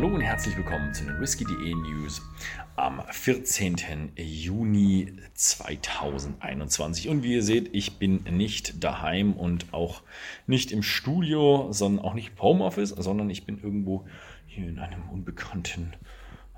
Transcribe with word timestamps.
Hallo 0.00 0.14
und 0.14 0.22
herzlich 0.22 0.56
willkommen 0.56 0.94
zu 0.94 1.04
den 1.04 1.20
Whisky.de 1.20 1.74
News 1.74 2.22
am 2.74 3.02
14. 3.10 4.12
Juni 4.16 5.12
2021. 5.34 7.10
Und 7.10 7.22
wie 7.22 7.34
ihr 7.34 7.42
seht, 7.42 7.74
ich 7.74 7.98
bin 7.98 8.22
nicht 8.30 8.82
daheim 8.82 9.34
und 9.34 9.74
auch 9.74 10.00
nicht 10.46 10.72
im 10.72 10.82
Studio, 10.82 11.68
sondern 11.70 12.02
auch 12.02 12.14
nicht 12.14 12.30
im 12.30 12.40
Homeoffice, 12.42 12.88
sondern 12.88 13.28
ich 13.28 13.44
bin 13.44 13.62
irgendwo 13.62 14.06
hier 14.46 14.68
in 14.68 14.78
einem 14.78 15.06
unbekannten 15.10 15.92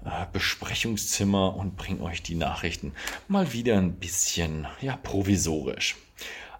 äh, 0.04 0.24
Besprechungszimmer 0.32 1.56
und 1.56 1.74
bringe 1.74 2.00
euch 2.02 2.22
die 2.22 2.36
Nachrichten 2.36 2.92
mal 3.26 3.52
wieder 3.52 3.76
ein 3.76 3.94
bisschen 3.94 4.68
ja, 4.80 4.96
provisorisch. 4.96 5.96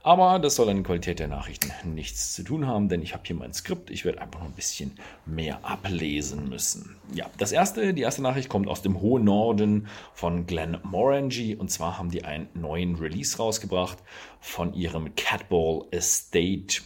Aber 0.05 0.41
das 0.41 0.57
soll 0.57 0.69
an 0.69 0.77
der 0.77 0.85
Qualität 0.85 1.21
der 1.21 1.29
Nachrichten 1.29 1.71
nichts 1.85 2.33
zu 2.33 2.43
tun 2.43 2.67
haben, 2.67 2.89
denn 2.89 3.03
ich 3.03 3.15
habe 3.15 3.23
hier 3.25 3.37
mein 3.37 3.53
Skript. 3.53 3.89
Ich 3.91 4.05
werde 4.05 4.21
einfach 4.21 4.41
noch 4.41 4.49
ein 4.49 4.55
bisschen 4.55 4.99
mehr 5.27 5.65
ablesen 5.65 6.49
müssen. 6.49 6.97
Ja, 7.15 7.31
das 7.39 7.53
erste, 7.53 7.95
die 7.95 8.03
erste 8.03 8.21
Nachricht 8.21 8.49
kommt 8.49 8.67
aus 8.67 8.83
dem 8.83 9.01
hohen 9.01 9.25
Norden 9.25 9.87
von 10.13 10.47
Glen 10.47 10.79
Morangy. 10.83 11.55
Und 11.55 11.71
zwar 11.71 11.99
haben 11.99 12.11
die 12.11 12.25
einen 12.25 12.49
neuen 12.55 12.97
Release 12.97 13.37
rausgebracht 13.37 13.99
von 14.41 14.75
ihrem 14.75 15.15
Catball 15.15 15.87
Estate 15.93 16.83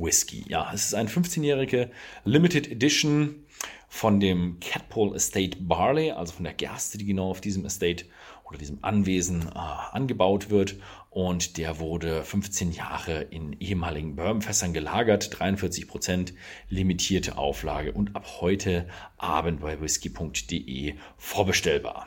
Whisky. 0.00 0.44
Ja, 0.48 0.70
es 0.72 0.86
ist 0.86 0.94
ein 0.94 1.08
15-jährige 1.08 1.90
Limited 2.24 2.70
Edition 2.70 3.44
von 3.88 4.20
dem 4.20 4.58
Catpole 4.60 5.16
Estate 5.16 5.58
Barley, 5.60 6.12
also 6.12 6.32
von 6.32 6.44
der 6.44 6.54
Gerste, 6.54 6.96
die 6.96 7.04
genau 7.04 7.30
auf 7.30 7.40
diesem 7.40 7.64
Estate 7.64 8.04
oder 8.44 8.58
diesem 8.58 8.78
Anwesen 8.82 9.48
äh, 9.48 9.58
angebaut 9.92 10.50
wird. 10.50 10.76
Und 11.10 11.56
der 11.56 11.80
wurde 11.80 12.22
15 12.22 12.72
Jahre 12.72 13.22
in 13.22 13.56
ehemaligen 13.58 14.14
Bourbonfässern 14.14 14.72
gelagert, 14.72 15.38
43 15.38 15.88
Prozent 15.88 16.34
limitierte 16.68 17.36
Auflage 17.36 17.92
und 17.92 18.14
ab 18.14 18.40
heute 18.40 18.88
Abend 19.18 19.60
bei 19.60 19.80
whisky.de 19.80 20.94
vorbestellbar. 21.16 22.06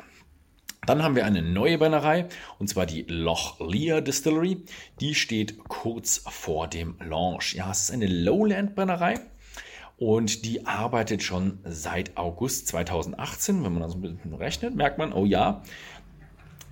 Dann 0.85 1.01
haben 1.01 1.15
wir 1.15 1.25
eine 1.25 1.41
neue 1.41 1.77
Brennerei 1.77 2.27
und 2.59 2.67
zwar 2.67 2.85
die 2.85 3.03
Loch 3.03 3.59
Lear 3.59 4.01
Distillery. 4.01 4.63
Die 4.99 5.15
steht 5.15 5.63
kurz 5.67 6.23
vor 6.27 6.67
dem 6.67 6.95
Launch. 6.99 7.55
Ja, 7.55 7.71
es 7.71 7.83
ist 7.83 7.91
eine 7.91 8.07
Lowland 8.07 8.75
Brennerei 8.75 9.19
und 9.97 10.43
die 10.45 10.65
arbeitet 10.65 11.23
schon 11.23 11.59
seit 11.63 12.17
August 12.17 12.67
2018. 12.67 13.63
Wenn 13.63 13.73
man 13.73 13.83
das 13.83 13.95
ein 13.95 14.01
bisschen 14.01 14.33
rechnet, 14.33 14.75
merkt 14.75 14.97
man, 14.97 15.13
oh 15.13 15.25
ja, 15.25 15.63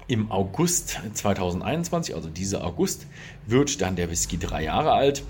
im 0.07 0.29
August 0.29 0.99
2021, 1.13 2.13
also 2.13 2.29
dieser 2.29 2.65
August, 2.65 3.07
wird 3.47 3.81
dann 3.81 3.95
der 3.95 4.09
Whisky 4.09 4.37
drei 4.37 4.65
Jahre 4.65 4.91
alt. 4.91 5.23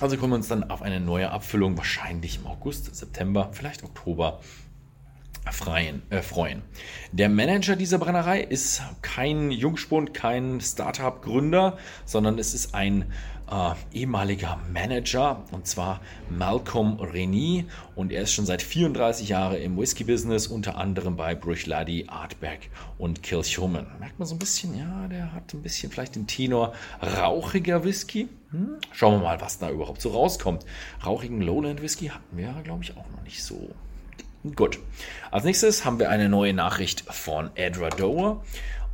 Also 0.00 0.16
können 0.16 0.32
wir 0.32 0.36
uns 0.36 0.48
dann 0.48 0.68
auf 0.68 0.82
eine 0.82 0.98
neue 0.98 1.30
Abfüllung 1.30 1.76
wahrscheinlich 1.76 2.38
im 2.38 2.48
August, 2.48 2.92
September, 2.96 3.50
vielleicht 3.52 3.84
Oktober 3.84 4.40
freien, 5.50 6.02
äh, 6.10 6.22
freuen. 6.22 6.62
Der 7.10 7.28
Manager 7.28 7.76
dieser 7.76 7.98
Brennerei 7.98 8.40
ist 8.40 8.82
kein 9.02 9.50
Jungspund, 9.50 10.14
kein 10.14 10.60
Startup-Gründer, 10.60 11.78
sondern 12.04 12.38
es 12.38 12.54
ist 12.54 12.74
ein 12.74 13.12
äh, 13.50 13.74
ehemaliger 13.92 14.58
Manager 14.72 15.44
und 15.50 15.66
zwar 15.66 16.00
Malcolm 16.30 16.98
Reni 17.00 17.66
und 17.94 18.12
er 18.12 18.22
ist 18.22 18.32
schon 18.32 18.46
seit 18.46 18.62
34 18.62 19.28
Jahren 19.28 19.56
im 19.56 19.76
Whisky-Business, 19.76 20.46
unter 20.46 20.78
anderem 20.78 21.16
bei 21.16 21.34
Bruichladdich, 21.34 22.08
Artback 22.08 22.70
und 22.98 23.22
Kilchoman. 23.22 23.86
Merkt 23.98 24.18
man 24.18 24.26
so 24.26 24.34
ein 24.34 24.38
bisschen, 24.38 24.76
ja, 24.78 25.08
der 25.08 25.32
hat 25.32 25.52
ein 25.52 25.62
bisschen 25.62 25.90
vielleicht 25.90 26.14
den 26.14 26.26
Tenor 26.26 26.72
rauchiger 27.02 27.84
Whisky. 27.84 28.28
Hm? 28.52 28.76
Schauen 28.92 29.20
wir 29.20 29.24
mal, 29.24 29.40
was 29.40 29.58
da 29.58 29.70
überhaupt 29.70 30.00
so 30.00 30.10
rauskommt. 30.10 30.64
Rauchigen 31.04 31.40
Lowland 31.40 31.82
Whisky 31.82 32.08
hatten 32.08 32.36
wir, 32.36 32.54
glaube 32.64 32.84
ich, 32.84 32.96
auch 32.96 33.10
noch 33.10 33.22
nicht 33.24 33.42
so. 33.42 33.70
Gut. 34.56 34.80
Als 35.30 35.44
nächstes 35.44 35.84
haben 35.84 36.00
wir 36.00 36.10
eine 36.10 36.28
neue 36.28 36.52
Nachricht 36.52 37.04
von 37.08 37.50
Edra 37.54 37.90
Dower. 37.90 38.42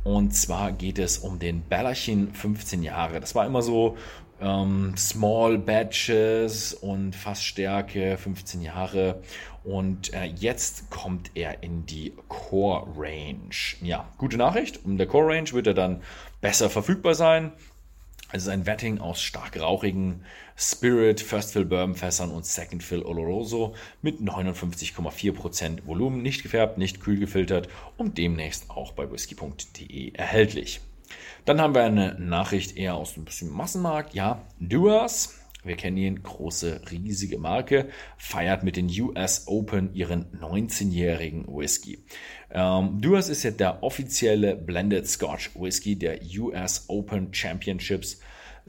Und 0.03 0.35
zwar 0.35 0.71
geht 0.71 0.99
es 0.99 1.17
um 1.17 1.39
den 1.39 1.61
Bellerchen 1.61 2.31
15 2.35 2.83
Jahre. 2.83 3.19
Das 3.19 3.33
war 3.33 3.47
immer 3.47 3.63
so 3.63 3.97
ähm, 4.39 4.95
Small 4.95 5.57
Batches 5.57 6.75
und 6.75 7.15
Fassstärke 7.15 8.17
15 8.17 8.61
Jahre. 8.61 9.23
Und 9.63 10.13
äh, 10.13 10.25
jetzt 10.25 10.91
kommt 10.91 11.31
er 11.33 11.63
in 11.63 11.83
die 11.87 12.13
Core 12.27 12.85
Range. 12.95 13.49
Ja, 13.81 14.07
gute 14.19 14.37
Nachricht. 14.37 14.85
Um 14.85 14.97
der 14.97 15.07
Core 15.07 15.35
Range 15.35 15.51
wird 15.51 15.65
er 15.65 15.73
dann 15.73 16.03
besser 16.41 16.69
verfügbar 16.69 17.15
sein. 17.15 17.53
Es 18.31 18.43
ist 18.43 18.49
ein 18.49 18.67
Wetting 18.67 18.99
aus 18.99 19.23
stark 19.23 19.59
rauchigen 19.59 20.23
Spirit, 20.55 21.19
First 21.19 21.51
Fill 21.51 21.65
Bourbon 21.65 21.95
Fässern 21.95 22.29
und 22.29 22.45
Second 22.45 22.83
Fill 22.83 23.01
Oloroso 23.01 23.73
mit 24.03 24.19
59,4% 24.19 25.87
Volumen, 25.87 26.21
nicht 26.21 26.43
gefärbt, 26.43 26.77
nicht 26.77 27.01
kühl 27.01 27.17
gefiltert 27.17 27.69
und 27.97 28.19
demnächst 28.19 28.69
auch 28.69 28.91
bei 28.91 29.11
whisky.de 29.11 30.13
erhältlich. 30.13 30.79
Dann 31.45 31.59
haben 31.59 31.73
wir 31.73 31.83
eine 31.83 32.19
Nachricht 32.19 32.77
eher 32.77 32.93
aus 32.93 33.15
dem 33.15 33.25
bisschen 33.25 33.51
Massenmarkt. 33.51 34.13
Ja, 34.13 34.43
Duas, 34.59 35.39
wir 35.63 35.75
kennen 35.75 35.97
ihn, 35.97 36.23
große, 36.23 36.81
riesige 36.89 37.37
Marke, 37.37 37.89
feiert 38.17 38.63
mit 38.63 38.77
den 38.77 38.89
US 39.01 39.43
Open 39.47 39.93
ihren 39.93 40.25
19-jährigen 40.39 41.47
Whisky. 41.47 42.03
Ähm, 42.49 43.01
Duas 43.01 43.27
ist 43.27 43.43
ja 43.43 43.51
der 43.51 43.83
offizielle 43.83 44.55
Blended 44.55 45.07
Scotch 45.07 45.51
Whisky 45.55 45.97
der 45.97 46.19
US 46.37 46.85
Open 46.87 47.33
Championships 47.33 48.19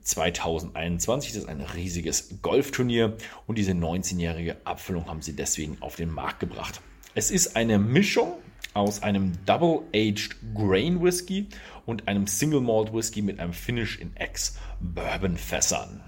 2021. 0.03 1.33
Das 1.33 1.43
ist 1.45 1.49
ein 1.49 1.61
riesiges 1.61 2.41
Golfturnier 2.43 3.17
und 3.47 3.57
diese 3.57 3.72
19-jährige 3.72 4.57
Abfüllung 4.65 5.07
haben 5.07 5.22
sie 5.22 5.37
deswegen 5.37 5.77
auf 5.81 5.95
den 5.97 6.11
Markt 6.11 6.41
gebracht. 6.41 6.81
Es 7.15 7.31
ist 7.31 7.57
eine 7.57 7.78
Mischung 7.78 8.34
aus 8.75 9.03
einem 9.03 9.33
Double-Aged 9.47 10.37
Grain 10.55 11.03
Whisky 11.03 11.49
und 11.87 12.09
einem 12.09 12.27
Single 12.27 12.61
Malt 12.61 12.93
Whisky 12.93 13.22
mit 13.22 13.41
einem 13.41 13.53
Finish 13.53 13.99
in 13.99 14.17
Ex-Bourbon 14.17 15.37
Fässern. 15.37 16.03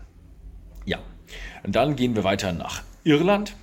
Ja, 0.84 0.98
und 1.62 1.76
dann 1.76 1.96
gehen 1.96 2.16
wir 2.16 2.24
weiter 2.24 2.52
nach 2.52 2.82
Irland. 3.04 3.56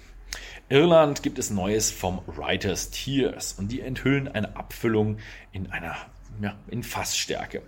Irland 0.69 1.23
gibt 1.23 1.39
es 1.39 1.49
Neues 1.49 1.91
vom 1.91 2.21
Writers 2.27 2.91
Tears 2.91 3.53
und 3.53 3.71
die 3.71 3.81
enthüllen 3.81 4.27
eine 4.27 4.55
Abfüllung 4.55 5.17
in 5.51 5.71
einer 5.71 5.95
ja, 6.41 6.55
in 6.69 6.83
Fassstärke. 6.83 7.61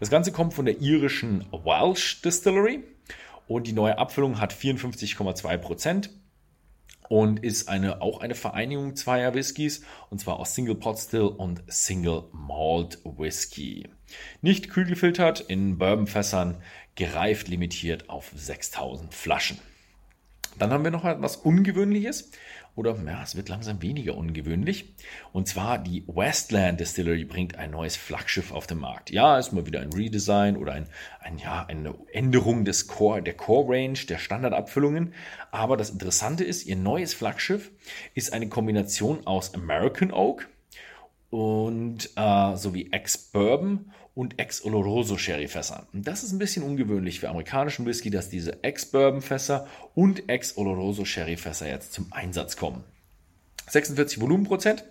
Das 0.00 0.10
Ganze 0.10 0.32
kommt 0.32 0.54
von 0.54 0.64
der 0.64 0.80
irischen 0.80 1.46
Welsh 1.52 2.20
Distillery 2.20 2.82
und 3.46 3.66
die 3.66 3.72
neue 3.72 3.96
Abfüllung 3.98 4.40
hat 4.40 4.52
54,2 4.52 5.56
Prozent 5.56 6.10
und 7.08 7.42
ist 7.42 7.68
eine, 7.68 8.00
auch 8.00 8.20
eine 8.20 8.34
Vereinigung 8.34 8.96
zweier 8.96 9.34
Whiskys 9.34 9.82
und 10.10 10.18
zwar 10.20 10.38
aus 10.38 10.54
Single 10.54 10.76
Pot 10.76 10.98
Still 10.98 11.22
und 11.22 11.62
Single 11.66 12.24
Malt 12.32 12.98
Whisky. 13.04 13.88
Nicht 14.40 14.70
kühl 14.70 14.84
gefiltert, 14.86 15.40
in 15.40 15.78
Bourbonfässern 15.78 16.62
gereift, 16.94 17.48
limitiert 17.48 18.08
auf 18.08 18.32
6000 18.34 19.14
Flaschen. 19.14 19.58
Dann 20.58 20.70
haben 20.70 20.84
wir 20.84 20.90
noch 20.90 21.04
etwas 21.04 21.36
Ungewöhnliches 21.36 22.30
oder 22.78 22.96
ja, 23.06 23.22
es 23.24 23.34
wird 23.34 23.48
langsam 23.48 23.82
weniger 23.82 24.16
ungewöhnlich. 24.16 24.94
Und 25.32 25.48
zwar 25.48 25.78
die 25.78 26.04
Westland 26.06 26.78
Distillery 26.78 27.24
bringt 27.24 27.56
ein 27.56 27.72
neues 27.72 27.96
Flaggschiff 27.96 28.52
auf 28.52 28.68
den 28.68 28.78
Markt. 28.78 29.10
Ja, 29.10 29.36
ist 29.36 29.52
mal 29.52 29.66
wieder 29.66 29.80
ein 29.80 29.92
Redesign 29.92 30.56
oder 30.56 30.74
ein, 30.74 30.86
ein 31.20 31.38
ja, 31.38 31.66
eine 31.66 31.94
Änderung 32.12 32.64
des 32.64 32.86
Core, 32.86 33.20
der 33.20 33.34
Core 33.34 33.74
Range, 33.74 33.98
der 34.08 34.18
Standardabfüllungen. 34.18 35.12
Aber 35.50 35.76
das 35.76 35.90
Interessante 35.90 36.44
ist, 36.44 36.66
ihr 36.66 36.76
neues 36.76 37.14
Flaggschiff 37.14 37.72
ist 38.14 38.32
eine 38.32 38.48
Kombination 38.48 39.26
aus 39.26 39.54
American 39.54 40.12
Oak 40.12 40.48
und 41.30 42.10
äh, 42.16 42.56
sowie 42.56 42.88
Ex-Bourbon 42.90 43.92
und 44.14 44.38
Ex-Oloroso-Sherry-Fässern. 44.38 45.86
Und 45.92 46.08
das 46.08 46.24
ist 46.24 46.32
ein 46.32 46.38
bisschen 46.38 46.64
ungewöhnlich 46.64 47.20
für 47.20 47.28
amerikanischen 47.28 47.86
Whisky, 47.86 48.10
dass 48.10 48.28
diese 48.28 48.64
Ex-Bourbon-Fässer 48.64 49.66
und 49.94 50.28
Ex-Oloroso-Sherry-Fässer 50.28 51.68
jetzt 51.68 51.92
zum 51.92 52.12
Einsatz 52.12 52.56
kommen. 52.56 52.84
46 53.68 54.20
Volumenprozent. 54.20 54.84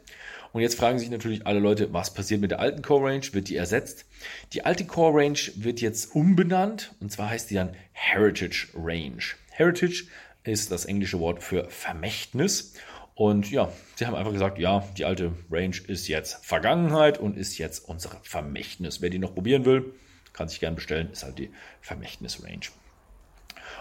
Und 0.53 0.61
jetzt 0.61 0.77
fragen 0.77 0.97
sich 0.97 1.09
natürlich 1.09 1.45
alle 1.45 1.59
Leute, 1.59 1.91
was 1.93 2.13
passiert 2.13 2.41
mit 2.41 2.51
der 2.51 2.59
alten 2.59 2.81
Core 2.81 3.09
Range? 3.09 3.25
Wird 3.33 3.49
die 3.49 3.57
ersetzt? 3.57 4.05
Die 4.53 4.65
alte 4.65 4.85
Core 4.85 5.19
Range 5.19 5.39
wird 5.55 5.81
jetzt 5.81 6.15
umbenannt 6.15 6.95
und 7.01 7.11
zwar 7.11 7.29
heißt 7.29 7.49
die 7.49 7.55
dann 7.55 7.75
Heritage 7.91 8.69
Range. 8.75 9.21
Heritage 9.51 10.05
ist 10.43 10.71
das 10.71 10.85
englische 10.85 11.19
Wort 11.19 11.43
für 11.43 11.69
Vermächtnis 11.69 12.75
und 13.17 13.49
ja, 13.49 13.71
sie 13.95 14.05
haben 14.05 14.13
einfach 14.13 14.31
gesagt, 14.31 14.59
ja, 14.59 14.87
die 14.95 15.03
alte 15.03 15.31
Range 15.49 15.75
ist 15.87 16.07
jetzt 16.07 16.45
Vergangenheit 16.45 17.17
und 17.17 17.35
ist 17.35 17.57
jetzt 17.57 17.89
unser 17.89 18.11
Vermächtnis. 18.21 19.01
Wer 19.01 19.09
die 19.09 19.17
noch 19.17 19.33
probieren 19.33 19.65
will, 19.65 19.95
kann 20.33 20.47
sich 20.49 20.59
gerne 20.59 20.75
bestellen, 20.75 21.09
ist 21.11 21.23
halt 21.23 21.39
die 21.39 21.49
Vermächtnis-Range. 21.81 22.67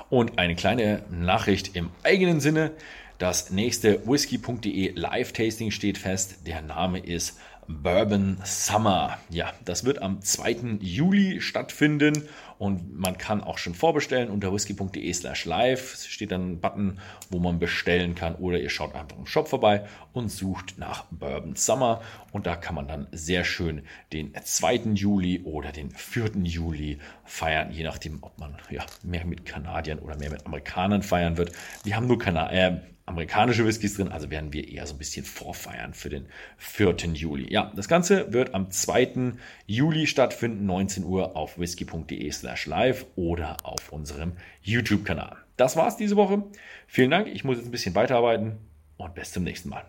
Und 0.09 0.39
eine 0.39 0.55
kleine 0.55 1.03
Nachricht 1.11 1.77
im 1.77 1.91
eigenen 2.03 2.41
Sinne. 2.41 2.73
Das 3.19 3.51
nächste 3.51 4.07
whisky.de 4.07 4.93
Live-Tasting 4.95 5.71
steht 5.71 5.97
fest. 5.97 6.47
Der 6.47 6.61
Name 6.61 6.99
ist 6.99 7.39
Bourbon 7.67 8.37
Summer. 8.45 9.17
Ja, 9.31 9.55
das 9.65 9.85
wird 9.85 10.03
am 10.03 10.21
2. 10.21 10.77
Juli 10.81 11.41
stattfinden 11.41 12.29
und 12.59 12.95
man 12.95 13.17
kann 13.17 13.43
auch 13.43 13.57
schon 13.57 13.75
vorbestellen 13.75 14.29
unter 14.29 14.53
whisky.de 14.53 15.11
slash 15.15 15.47
live. 15.47 15.95
Es 15.95 16.07
steht 16.07 16.31
dann 16.31 16.53
ein 16.53 16.61
Button, 16.61 16.99
wo 17.31 17.39
man 17.39 17.59
bestellen 17.59 18.15
kann 18.15 18.35
oder 18.35 18.61
ihr 18.61 18.69
schaut 18.69 18.95
einfach 18.95 19.17
im 19.17 19.25
Shop 19.25 19.49
vorbei 19.49 19.87
und 20.13 20.31
sucht 20.31 20.77
nach 20.77 21.05
Bourbon 21.11 21.57
Summer 21.57 22.03
und 22.33 22.47
da 22.47 22.55
kann 22.55 22.75
man 22.75 22.87
dann 22.87 23.07
sehr 23.13 23.45
schön 23.45 23.81
den 24.13 24.35
2. 24.35 24.93
Juli 24.93 25.41
oder 25.43 25.73
den 25.73 25.91
4. 25.91 26.33
Juli 26.43 26.99
feiern, 27.25 27.73
je 27.73 27.83
nachdem, 27.83 28.19
ob 28.23 28.39
man 28.39 28.59
ja, 28.69 28.85
mehr 29.03 29.25
mit 29.25 29.47
Kanadiern 29.47 30.01
oder 30.01 30.19
mehr 30.19 30.31
mit 30.31 30.45
Amerikanern 30.45 31.03
feiern 31.03 31.39
wird. 31.39 31.53
Wir 31.83 31.97
haben 31.97 32.07
nur 32.09 32.19
Kana 32.19 32.53
äh, 32.53 32.81
amerikanische 33.07 33.65
Whiskys 33.65 33.95
drin, 33.95 34.09
also 34.09 34.31
werden 34.31 34.53
wir 34.53 34.69
eher 34.69 34.87
so 34.87 34.95
ein 34.95 34.99
bisschen 34.99 35.25
vorfeiern 35.25 35.95
für 35.95 36.11
den 36.11 36.27
4. 36.59 36.97
Juli. 37.15 37.53
Ja, 37.53 37.73
das 37.75 37.89
Ganze 37.89 38.33
wird 38.33 38.55
am 38.55 38.71
2. 38.71 39.33
Juli 39.67 40.07
stattfinden, 40.07 40.67
19 40.67 41.05
Uhr 41.05 41.37
auf 41.37 41.59
whisky.de 41.59 42.31
slash 42.33 42.67
live 42.67 43.07
oder 43.15 43.57
auf 43.63 43.93
unserem 43.93 44.33
YouTube-Kanal. 44.63 45.37
Das 45.57 45.77
war's 45.77 45.97
diese 45.97 46.17
Woche. 46.17 46.43
Vielen 46.87 47.11
Dank, 47.11 47.29
ich 47.29 47.45
muss 47.45 47.57
jetzt 47.57 47.67
ein 47.67 47.73
bisschen 47.73 47.95
weiterarbeiten 47.95 48.59
und 48.97 49.15
bis 49.15 49.33
zum 49.33 49.45
nächsten 49.45 49.71
Mal. 49.71 49.85